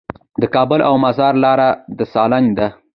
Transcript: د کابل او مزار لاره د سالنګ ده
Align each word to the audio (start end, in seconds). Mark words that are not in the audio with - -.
د 0.41 0.43
کابل 0.55 0.79
او 0.89 0.93
مزار 1.03 1.33
لاره 1.43 1.69
د 1.97 1.99
سالنګ 2.13 2.47
ده 2.57 2.67